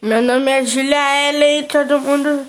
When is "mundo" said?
1.98-2.46